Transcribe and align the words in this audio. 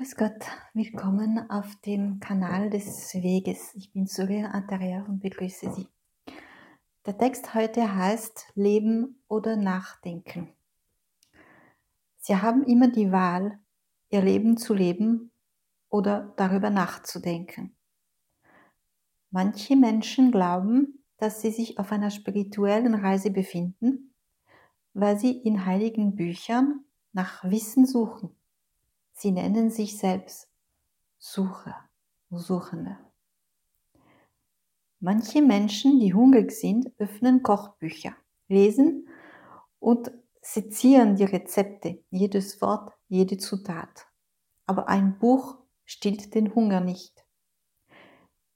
Grüß 0.00 0.16
Gott, 0.16 0.46
willkommen 0.72 1.50
auf 1.50 1.76
dem 1.84 2.20
Kanal 2.20 2.70
des 2.70 3.12
Weges. 3.12 3.74
Ich 3.74 3.92
bin 3.92 4.06
Surya 4.06 4.46
Antaria 4.46 5.04
und 5.06 5.20
begrüße 5.20 5.70
Sie. 5.74 5.86
Der 7.04 7.18
Text 7.18 7.52
heute 7.54 7.94
heißt 7.94 8.46
Leben 8.54 9.22
oder 9.28 9.56
Nachdenken. 9.56 10.48
Sie 12.16 12.34
haben 12.34 12.64
immer 12.64 12.88
die 12.88 13.12
Wahl, 13.12 13.58
Ihr 14.08 14.22
Leben 14.22 14.56
zu 14.56 14.72
leben 14.72 15.32
oder 15.90 16.32
darüber 16.38 16.70
nachzudenken. 16.70 17.76
Manche 19.30 19.76
Menschen 19.76 20.32
glauben, 20.32 21.04
dass 21.18 21.42
sie 21.42 21.50
sich 21.50 21.78
auf 21.78 21.92
einer 21.92 22.10
spirituellen 22.10 22.94
Reise 22.94 23.30
befinden, 23.30 24.14
weil 24.94 25.18
sie 25.18 25.32
in 25.32 25.66
heiligen 25.66 26.16
Büchern 26.16 26.86
nach 27.12 27.44
Wissen 27.44 27.84
suchen 27.84 28.34
Sie 29.22 29.32
nennen 29.32 29.68
sich 29.68 29.98
selbst 29.98 30.48
Sucher, 31.18 31.76
Suchende. 32.30 32.96
Manche 34.98 35.42
Menschen, 35.42 36.00
die 36.00 36.14
hungrig 36.14 36.52
sind, 36.52 36.90
öffnen 36.96 37.42
Kochbücher, 37.42 38.16
lesen 38.48 39.08
und 39.78 40.10
sezieren 40.40 41.16
die 41.16 41.24
Rezepte, 41.24 42.02
jedes 42.08 42.62
Wort, 42.62 42.94
jede 43.08 43.36
Zutat. 43.36 44.06
Aber 44.64 44.88
ein 44.88 45.18
Buch 45.18 45.58
stillt 45.84 46.34
den 46.34 46.54
Hunger 46.54 46.80
nicht. 46.80 47.22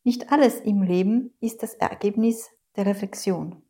Nicht 0.03 0.33
alles 0.33 0.61
im 0.61 0.81
Leben 0.81 1.35
ist 1.41 1.63
das 1.63 1.75
Ergebnis 1.75 2.49
der 2.75 2.87
Reflexion. 2.87 3.63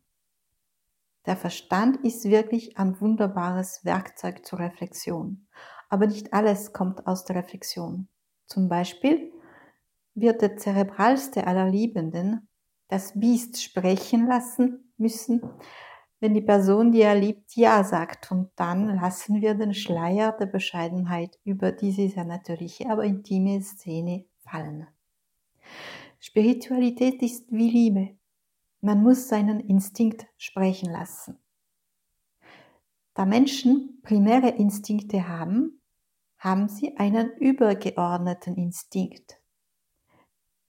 Der 1.25 1.35
Verstand 1.35 1.97
ist 2.05 2.23
wirklich 2.23 2.77
ein 2.77 3.01
wunderbares 3.01 3.83
Werkzeug 3.83 4.45
zur 4.45 4.59
Reflexion 4.59 5.45
aber 5.89 6.07
nicht 6.07 6.33
alles 6.33 6.73
kommt 6.73 7.07
aus 7.07 7.25
der 7.25 7.37
Reflexion. 7.37 8.07
Zum 8.47 8.69
Beispiel 8.69 9.31
wird 10.13 10.41
der 10.41 10.57
zerebralste 10.57 11.47
aller 11.47 11.69
Liebenden 11.69 12.47
das 12.87 13.19
Biest 13.19 13.61
sprechen 13.61 14.27
lassen 14.27 14.93
müssen, 14.97 15.41
wenn 16.19 16.33
die 16.33 16.41
Person, 16.41 16.91
die 16.91 17.01
er 17.01 17.15
liebt, 17.15 17.55
Ja 17.55 17.83
sagt. 17.83 18.31
Und 18.31 18.51
dann 18.55 18.95
lassen 18.95 19.41
wir 19.41 19.53
den 19.55 19.73
Schleier 19.73 20.31
der 20.31 20.45
Bescheidenheit 20.45 21.37
über 21.43 21.71
diese 21.71 22.07
sehr 22.09 22.25
natürliche, 22.25 22.89
aber 22.89 23.03
intime 23.03 23.61
Szene 23.61 24.25
fallen. 24.37 24.87
Spiritualität 26.19 27.21
ist 27.21 27.51
wie 27.51 27.69
Liebe. 27.69 28.17
Man 28.81 29.03
muss 29.03 29.27
seinen 29.27 29.59
Instinkt 29.59 30.25
sprechen 30.37 30.91
lassen. 30.91 31.37
Da 33.15 33.25
Menschen 33.25 34.01
primäre 34.03 34.49
Instinkte 34.49 35.27
haben, 35.27 35.81
haben 36.37 36.67
sie 36.67 36.97
einen 36.97 37.31
übergeordneten 37.37 38.55
Instinkt. 38.55 39.39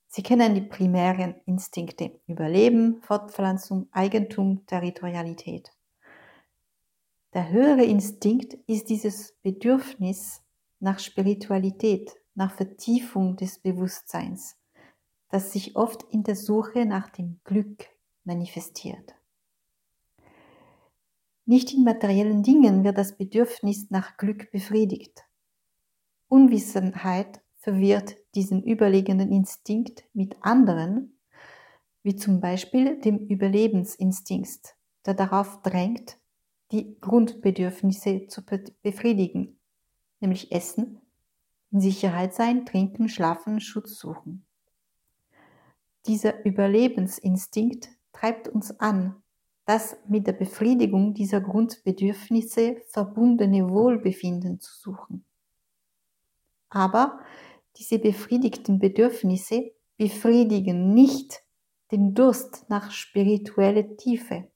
Sie 0.07 0.23
kennen 0.23 0.55
die 0.55 0.61
primären 0.61 1.35
Instinkte 1.45 2.21
Überleben, 2.25 3.01
Fortpflanzung, 3.01 3.89
Eigentum, 3.91 4.65
Territorialität. 4.65 5.71
Der 7.33 7.49
höhere 7.49 7.83
Instinkt 7.83 8.53
ist 8.65 8.89
dieses 8.89 9.33
Bedürfnis 9.43 10.41
nach 10.79 10.99
Spiritualität, 10.99 12.15
nach 12.33 12.53
Vertiefung 12.53 13.35
des 13.35 13.59
Bewusstseins, 13.59 14.55
das 15.29 15.51
sich 15.51 15.75
oft 15.75 16.03
in 16.11 16.23
der 16.23 16.37
Suche 16.37 16.85
nach 16.85 17.09
dem 17.09 17.41
Glück 17.43 17.85
manifestiert. 18.23 19.16
Nicht 21.49 21.73
in 21.73 21.85
materiellen 21.85 22.43
Dingen 22.43 22.83
wird 22.83 22.97
das 22.97 23.15
Bedürfnis 23.15 23.89
nach 23.89 24.17
Glück 24.17 24.51
befriedigt. 24.51 25.23
Unwissenheit 26.27 27.41
verwirrt 27.55 28.17
diesen 28.35 28.61
überlegenen 28.63 29.31
Instinkt 29.31 30.03
mit 30.11 30.35
anderen, 30.41 31.17
wie 32.03 32.17
zum 32.17 32.41
Beispiel 32.41 32.99
dem 32.99 33.17
Überlebensinstinkt, 33.17 34.75
der 35.05 35.13
darauf 35.13 35.61
drängt, 35.61 36.19
die 36.73 36.99
Grundbedürfnisse 36.99 38.27
zu 38.27 38.43
befriedigen, 38.83 39.57
nämlich 40.19 40.51
Essen, 40.51 40.99
in 41.71 41.79
Sicherheit 41.79 42.33
sein, 42.33 42.65
trinken, 42.65 43.07
schlafen, 43.07 43.61
Schutz 43.61 43.97
suchen. 43.97 44.45
Dieser 46.07 46.43
Überlebensinstinkt 46.45 47.87
treibt 48.11 48.49
uns 48.49 48.77
an, 48.81 49.23
das 49.67 49.97
mit 50.07 50.25
der 50.25 50.31
Befriedigung 50.31 51.13
dieser 51.13 51.41
Grundbedürfnisse 51.41 52.77
verbundene 52.87 53.69
Wohlbefinden 53.69 54.61
zu 54.61 54.73
suchen. 54.73 55.25
Aber 56.69 57.19
diese 57.75 57.99
befriedigten 57.99 58.79
Bedürfnisse 58.79 59.71
befriedigen 59.97 60.93
nicht 60.93 61.43
den 61.91 62.13
Durst 62.13 62.69
nach 62.69 62.91
spiritueller 62.91 63.97
Tiefe. 63.97 64.49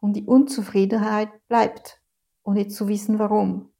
Und 0.00 0.14
die 0.14 0.24
Unzufriedenheit 0.24 1.30
bleibt, 1.46 2.02
ohne 2.42 2.66
zu 2.66 2.88
wissen 2.88 3.20
warum. 3.20 3.70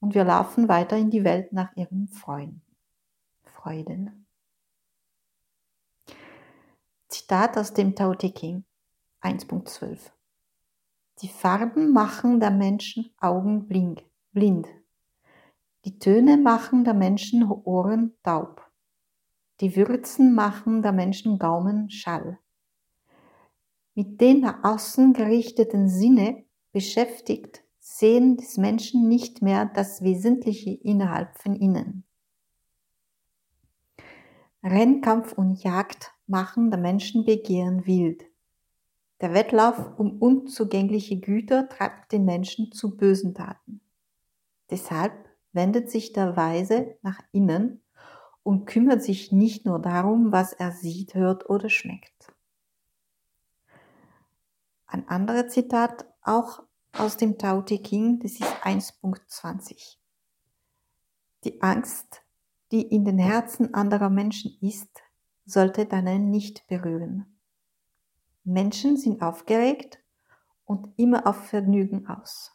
Und 0.00 0.14
wir 0.14 0.24
laufen 0.24 0.68
weiter 0.68 0.96
in 0.96 1.10
die 1.10 1.24
Welt 1.24 1.52
nach 1.52 1.76
ihren 1.76 2.08
Freuden. 2.08 2.62
Freuden. 3.44 4.26
Zitat 7.08 7.58
aus 7.58 7.74
dem 7.74 7.94
Tao 7.94 8.14
Te 8.14 8.32
Ching. 8.32 8.64
1.12. 9.22 10.10
Die 11.20 11.28
Farben 11.28 11.92
machen 11.92 12.40
der 12.40 12.50
Menschen 12.50 13.10
Augen 13.18 13.68
blind. 13.68 14.68
Die 15.84 15.98
Töne 15.98 16.38
machen 16.38 16.84
der 16.84 16.94
Menschen 16.94 17.50
Ohren 17.50 18.14
taub. 18.22 18.70
Die 19.60 19.76
Würzen 19.76 20.34
machen 20.34 20.80
der 20.82 20.92
Menschen 20.92 21.38
Gaumen 21.38 21.90
Schall. 21.90 22.38
Mit 23.94 24.20
den 24.22 24.40
nach 24.40 24.64
außen 24.64 25.12
gerichteten 25.12 25.88
Sinne 25.88 26.44
beschäftigt, 26.72 27.62
sehen 27.78 28.38
des 28.38 28.56
Menschen 28.56 29.08
nicht 29.08 29.42
mehr 29.42 29.66
das 29.66 30.02
Wesentliche 30.02 30.70
innerhalb 30.70 31.36
von 31.36 31.54
ihnen. 31.54 32.04
Rennkampf 34.62 35.32
und 35.32 35.62
Jagd 35.62 36.12
machen 36.26 36.70
der 36.70 36.80
Menschen 36.80 37.26
Begehren 37.26 37.86
wild. 37.86 38.29
Der 39.20 39.34
Wettlauf 39.34 39.98
um 39.98 40.18
unzugängliche 40.18 41.20
Güter 41.20 41.68
treibt 41.68 42.12
den 42.12 42.24
Menschen 42.24 42.72
zu 42.72 42.96
bösen 42.96 43.34
Taten. 43.34 43.82
Deshalb 44.70 45.12
wendet 45.52 45.90
sich 45.90 46.12
der 46.12 46.36
Weise 46.36 46.96
nach 47.02 47.20
innen 47.32 47.82
und 48.42 48.64
kümmert 48.64 49.02
sich 49.02 49.30
nicht 49.30 49.66
nur 49.66 49.78
darum, 49.78 50.32
was 50.32 50.52
er 50.54 50.72
sieht, 50.72 51.14
hört 51.14 51.50
oder 51.50 51.68
schmeckt. 51.68 52.32
Ein 54.86 55.06
anderes 55.08 55.52
Zitat 55.52 56.06
auch 56.22 56.62
aus 56.92 57.16
dem 57.16 57.36
Tao 57.36 57.62
Te 57.62 57.82
Ching, 57.82 58.20
das 58.20 58.32
ist 58.32 58.42
1.20. 58.64 59.96
Die 61.44 61.60
Angst, 61.62 62.22
die 62.72 62.82
in 62.82 63.04
den 63.04 63.18
Herzen 63.18 63.74
anderer 63.74 64.10
Menschen 64.10 64.56
ist, 64.60 64.90
sollte 65.44 65.86
deinen 65.86 66.30
nicht 66.30 66.66
berühren. 66.66 67.39
Menschen 68.52 68.96
sind 68.96 69.22
aufgeregt 69.22 70.00
und 70.64 70.92
immer 70.96 71.26
auf 71.26 71.36
Vergnügen 71.48 72.08
aus. 72.08 72.52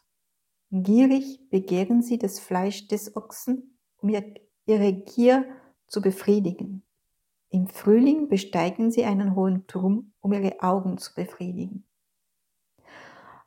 Gierig 0.70 1.48
begehren 1.48 2.02
sie 2.02 2.18
das 2.18 2.38
Fleisch 2.38 2.86
des 2.88 3.16
Ochsen, 3.16 3.78
um 3.98 4.10
ihre 4.66 4.92
Gier 4.92 5.46
zu 5.86 6.02
befriedigen. 6.02 6.82
Im 7.48 7.68
Frühling 7.68 8.28
besteigen 8.28 8.90
sie 8.90 9.04
einen 9.04 9.34
hohen 9.34 9.66
Turm, 9.66 10.12
um 10.20 10.32
ihre 10.32 10.60
Augen 10.60 10.98
zu 10.98 11.14
befriedigen. 11.14 11.86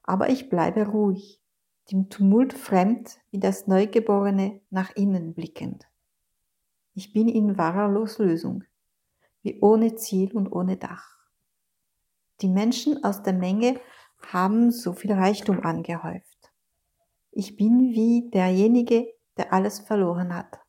Aber 0.01 0.29
ich 0.29 0.49
bleibe 0.49 0.87
ruhig, 0.87 1.39
dem 1.91 2.09
Tumult 2.09 2.53
fremd 2.53 3.19
wie 3.29 3.39
das 3.39 3.67
Neugeborene 3.67 4.61
nach 4.71 4.95
innen 4.95 5.35
blickend. 5.35 5.87
Ich 6.95 7.13
bin 7.13 7.27
in 7.27 7.57
wahrer 7.57 7.89
Loslösung, 7.89 8.63
wie 9.43 9.59
ohne 9.59 9.95
Ziel 9.95 10.35
und 10.35 10.51
ohne 10.51 10.77
Dach. 10.77 11.18
Die 12.41 12.47
Menschen 12.47 13.03
aus 13.03 13.23
der 13.23 13.33
Menge 13.33 13.79
haben 14.21 14.71
so 14.71 14.93
viel 14.93 15.13
Reichtum 15.13 15.61
angehäuft. 15.61 16.51
Ich 17.31 17.55
bin 17.55 17.91
wie 17.91 18.29
derjenige, 18.31 19.07
der 19.37 19.53
alles 19.53 19.79
verloren 19.79 20.33
hat. 20.33 20.59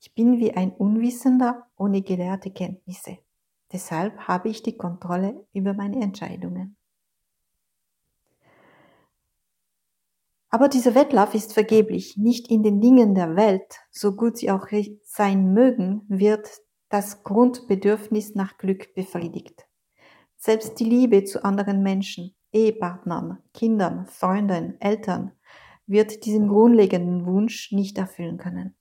Ich 0.00 0.14
bin 0.14 0.38
wie 0.38 0.52
ein 0.52 0.72
Unwissender 0.72 1.66
ohne 1.76 2.02
gelehrte 2.02 2.50
Kenntnisse. 2.50 3.18
Deshalb 3.72 4.28
habe 4.28 4.48
ich 4.48 4.62
die 4.62 4.76
Kontrolle 4.76 5.46
über 5.52 5.74
meine 5.74 6.00
Entscheidungen. 6.02 6.76
Aber 10.50 10.68
dieser 10.68 10.94
Wettlauf 10.94 11.34
ist 11.34 11.52
vergeblich. 11.52 12.16
Nicht 12.16 12.50
in 12.50 12.62
den 12.62 12.80
Dingen 12.80 13.14
der 13.14 13.36
Welt, 13.36 13.80
so 13.90 14.14
gut 14.14 14.38
sie 14.38 14.50
auch 14.50 14.68
sein 15.02 15.52
mögen, 15.52 16.04
wird 16.08 16.48
das 16.88 17.24
Grundbedürfnis 17.24 18.34
nach 18.34 18.56
Glück 18.56 18.94
befriedigt. 18.94 19.65
Selbst 20.46 20.78
die 20.78 20.84
Liebe 20.84 21.24
zu 21.24 21.44
anderen 21.44 21.82
Menschen, 21.82 22.32
Ehepartnern, 22.52 23.42
Kindern, 23.52 24.06
Freunden, 24.06 24.80
Eltern 24.80 25.32
wird 25.88 26.24
diesen 26.24 26.46
grundlegenden 26.46 27.26
Wunsch 27.26 27.72
nicht 27.72 27.98
erfüllen 27.98 28.38
können. 28.38 28.76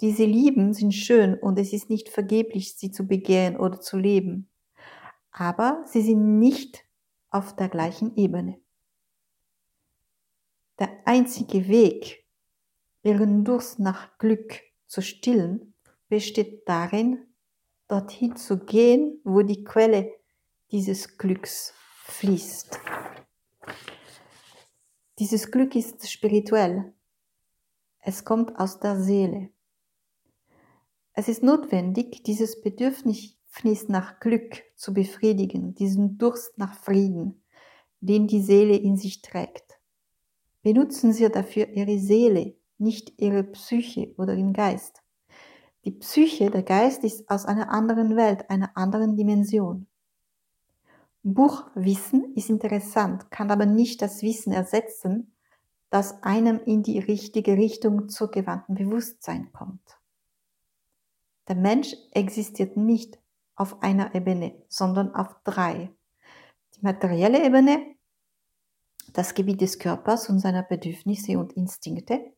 diese 0.00 0.24
Lieben 0.24 0.72
sind 0.72 0.92
schön 0.92 1.34
und 1.34 1.58
es 1.58 1.74
ist 1.74 1.90
nicht 1.90 2.08
vergeblich, 2.08 2.78
sie 2.78 2.90
zu 2.90 3.06
begehren 3.06 3.58
oder 3.58 3.78
zu 3.82 3.98
leben. 3.98 4.48
Aber 5.32 5.84
sie 5.84 6.00
sind 6.00 6.38
nicht 6.38 6.82
auf 7.28 7.54
der 7.54 7.68
gleichen 7.68 8.16
Ebene. 8.16 8.58
Der 10.78 10.88
einzige 11.04 11.68
Weg, 11.68 12.24
ihren 13.02 13.44
Durst 13.44 13.80
nach 13.80 14.16
Glück 14.16 14.62
zu 14.86 15.02
stillen, 15.02 15.74
besteht 16.08 16.66
darin, 16.66 17.18
dorthin 17.86 18.34
zu 18.36 18.60
gehen, 18.64 19.20
wo 19.24 19.42
die 19.42 19.62
Quelle 19.62 20.21
dieses 20.72 21.18
Glücks 21.18 21.74
fließt. 22.04 22.80
Dieses 25.18 25.50
Glück 25.50 25.76
ist 25.76 26.10
spirituell. 26.10 26.94
Es 27.98 28.24
kommt 28.24 28.58
aus 28.58 28.80
der 28.80 28.98
Seele. 28.98 29.50
Es 31.12 31.28
ist 31.28 31.42
notwendig, 31.42 32.22
dieses 32.24 32.62
Bedürfnis 32.62 33.36
nach 33.88 34.18
Glück 34.18 34.62
zu 34.74 34.94
befriedigen, 34.94 35.74
diesen 35.74 36.16
Durst 36.16 36.56
nach 36.56 36.74
Frieden, 36.74 37.44
den 38.00 38.26
die 38.26 38.40
Seele 38.40 38.76
in 38.76 38.96
sich 38.96 39.20
trägt. 39.20 39.78
Benutzen 40.62 41.12
Sie 41.12 41.28
dafür 41.28 41.68
Ihre 41.68 41.98
Seele, 41.98 42.56
nicht 42.78 43.20
Ihre 43.20 43.44
Psyche 43.44 44.14
oder 44.16 44.34
Ihren 44.34 44.54
Geist. 44.54 45.02
Die 45.84 45.90
Psyche, 45.90 46.50
der 46.50 46.62
Geist 46.62 47.04
ist 47.04 47.28
aus 47.28 47.44
einer 47.44 47.70
anderen 47.70 48.16
Welt, 48.16 48.48
einer 48.48 48.74
anderen 48.74 49.16
Dimension. 49.16 49.86
Buchwissen 51.24 52.34
ist 52.34 52.50
interessant, 52.50 53.30
kann 53.30 53.50
aber 53.50 53.66
nicht 53.66 54.02
das 54.02 54.22
Wissen 54.22 54.52
ersetzen, 54.52 55.32
das 55.88 56.22
einem 56.22 56.58
in 56.64 56.82
die 56.82 56.98
richtige 56.98 57.56
Richtung 57.56 58.08
zugewandten 58.08 58.74
Bewusstsein 58.74 59.52
kommt. 59.52 60.00
Der 61.48 61.56
Mensch 61.56 61.94
existiert 62.12 62.76
nicht 62.76 63.18
auf 63.54 63.82
einer 63.82 64.14
Ebene, 64.14 64.54
sondern 64.68 65.14
auf 65.14 65.36
drei. 65.44 65.90
Die 66.74 66.80
materielle 66.80 67.44
Ebene, 67.44 67.94
das 69.12 69.34
Gebiet 69.34 69.60
des 69.60 69.78
Körpers 69.78 70.28
und 70.28 70.40
seiner 70.40 70.62
Bedürfnisse 70.62 71.38
und 71.38 71.52
Instinkte, 71.52 72.32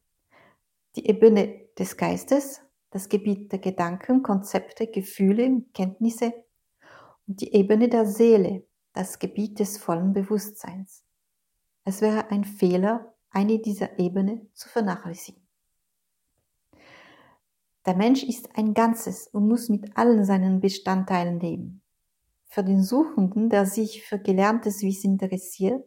die 0.97 1.07
Ebene 1.07 1.69
des 1.79 1.97
Geistes, 1.97 2.61
das 2.91 3.09
Gebiet 3.09 3.51
der 3.51 3.61
Gedanken, 3.61 4.23
Konzepte, 4.23 4.87
Gefühle 4.89 5.63
Kenntnisse 5.73 6.35
und 7.27 7.41
die 7.41 7.55
Ebene 7.55 7.89
der 7.89 8.07
Seele, 8.07 8.65
das 8.95 9.19
Gebiet 9.19 9.59
des 9.59 9.77
vollen 9.77 10.13
Bewusstseins. 10.13 11.05
Es 11.85 12.01
wäre 12.01 12.31
ein 12.31 12.45
Fehler, 12.45 13.13
eine 13.31 13.59
dieser 13.59 13.99
Ebene 13.99 14.47
zu 14.55 14.69
vernachlässigen. 14.69 15.43
Der 17.85 17.97
Mensch 17.97 18.23
ist 18.23 18.57
ein 18.57 18.73
Ganzes 18.73 19.27
und 19.29 19.49
muss 19.49 19.69
mit 19.69 19.97
allen 19.97 20.25
seinen 20.25 20.61
Bestandteilen 20.61 21.41
leben. 21.41 21.83
Für 22.47 22.63
den 22.63 22.83
Suchenden, 22.83 23.51
der 23.51 23.67
sich 23.67 24.05
für 24.05 24.19
gelerntes 24.19 24.81
Wissen 24.83 25.19
interessiert, 25.19 25.85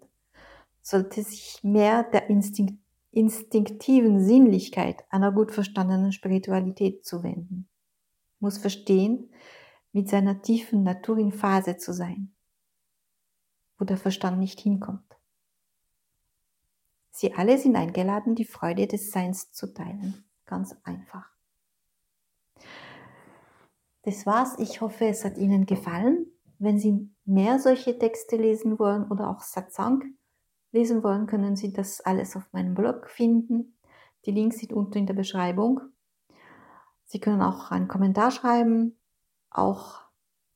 sollte 0.81 1.23
sich 1.23 1.63
mehr 1.63 2.03
der 2.03 2.29
Instinkt, 2.29 2.77
instinktiven 3.11 4.23
Sinnlichkeit 4.23 5.05
einer 5.09 5.31
gut 5.31 5.51
verstandenen 5.51 6.11
Spiritualität 6.11 7.05
zuwenden. 7.05 7.67
Muss 8.39 8.57
verstehen, 8.57 9.31
mit 9.93 10.09
seiner 10.09 10.41
tiefen 10.41 10.83
Natur 10.83 11.17
in 11.17 11.31
Phase 11.31 11.77
zu 11.77 11.93
sein 11.93 12.33
wo 13.77 13.85
der 13.85 13.97
Verstand 13.97 14.39
nicht 14.39 14.59
hinkommt. 14.59 15.17
Sie 17.11 17.33
alle 17.33 17.57
sind 17.57 17.75
eingeladen, 17.75 18.35
die 18.35 18.45
Freude 18.45 18.87
des 18.87 19.11
Seins 19.11 19.51
zu 19.51 19.73
teilen. 19.73 20.23
Ganz 20.45 20.75
einfach. 20.83 21.25
Das 24.03 24.25
war's. 24.25 24.57
Ich 24.59 24.81
hoffe, 24.81 25.07
es 25.07 25.25
hat 25.25 25.37
Ihnen 25.37 25.65
gefallen. 25.65 26.27
Wenn 26.59 26.79
Sie 26.79 27.09
mehr 27.25 27.59
solche 27.59 27.97
Texte 27.97 28.37
lesen 28.37 28.79
wollen 28.79 29.09
oder 29.11 29.29
auch 29.29 29.41
Satsang 29.41 30.03
lesen 30.71 31.03
wollen, 31.03 31.25
können 31.27 31.55
Sie 31.55 31.73
das 31.73 32.01
alles 32.01 32.35
auf 32.35 32.51
meinem 32.53 32.75
Blog 32.75 33.09
finden. 33.09 33.77
Die 34.25 34.31
Links 34.31 34.59
sind 34.59 34.73
unten 34.73 34.99
in 34.99 35.07
der 35.07 35.13
Beschreibung. 35.13 35.81
Sie 37.05 37.19
können 37.19 37.41
auch 37.41 37.71
einen 37.71 37.87
Kommentar 37.87 38.31
schreiben, 38.31 38.97
auch 39.49 40.01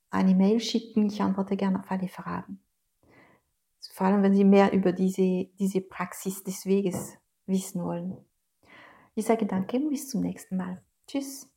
eine 0.09 0.35
Mail 0.35 0.59
schicken. 0.59 1.07
Ich 1.07 1.21
antworte 1.21 1.57
gerne 1.57 1.79
auf 1.79 1.89
alle 1.89 2.07
Fragen 2.07 2.61
vor 3.93 4.07
allem 4.07 4.23
wenn 4.23 4.33
Sie 4.33 4.43
mehr 4.43 4.73
über 4.73 4.91
diese, 4.91 5.45
diese 5.59 5.81
Praxis 5.81 6.43
des 6.43 6.65
Weges 6.65 7.17
wissen 7.45 7.83
wollen. 7.83 8.17
Ich 9.15 9.25
sage 9.25 9.45
danke 9.45 9.77
und 9.77 9.89
bis 9.89 10.09
zum 10.09 10.21
nächsten 10.21 10.57
Mal. 10.57 10.81
Tschüss. 11.07 11.50